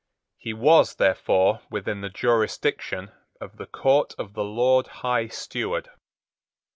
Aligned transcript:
He 0.39 0.51
was 0.51 0.95
therefore 0.95 1.61
within 1.69 2.01
the 2.01 2.09
jurisdiction 2.09 3.11
of 3.39 3.57
the 3.57 3.67
Court 3.67 4.15
of 4.17 4.33
the 4.33 4.43
Lord 4.43 4.87
High 5.05 5.27
Steward. 5.27 5.91